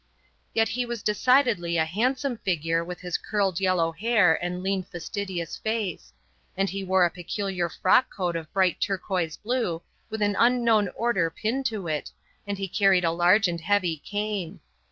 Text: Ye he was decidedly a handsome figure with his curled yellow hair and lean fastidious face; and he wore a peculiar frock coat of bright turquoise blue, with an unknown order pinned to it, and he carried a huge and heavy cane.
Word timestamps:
Ye 0.55 0.65
he 0.65 0.83
was 0.83 1.03
decidedly 1.03 1.77
a 1.77 1.85
handsome 1.85 2.37
figure 2.37 2.83
with 2.83 3.01
his 3.01 3.19
curled 3.19 3.59
yellow 3.59 3.91
hair 3.91 4.43
and 4.43 4.63
lean 4.63 4.81
fastidious 4.81 5.57
face; 5.57 6.11
and 6.57 6.67
he 6.71 6.83
wore 6.83 7.05
a 7.05 7.11
peculiar 7.11 7.69
frock 7.69 8.09
coat 8.11 8.35
of 8.35 8.51
bright 8.51 8.81
turquoise 8.81 9.37
blue, 9.37 9.83
with 10.09 10.23
an 10.23 10.35
unknown 10.39 10.89
order 10.95 11.29
pinned 11.29 11.67
to 11.67 11.85
it, 11.87 12.09
and 12.47 12.57
he 12.57 12.67
carried 12.67 13.05
a 13.05 13.13
huge 13.15 13.47
and 13.47 13.61
heavy 13.61 13.95
cane. 13.97 14.59